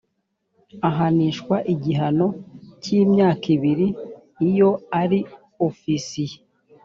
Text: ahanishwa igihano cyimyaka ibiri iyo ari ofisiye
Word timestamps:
ahanishwa 0.89 1.55
igihano 1.73 2.27
cyimyaka 2.81 3.45
ibiri 3.55 3.87
iyo 4.47 4.69
ari 5.01 5.19
ofisiye 5.69 6.37